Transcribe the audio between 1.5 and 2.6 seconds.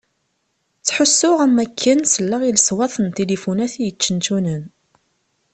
wakken selleɣ i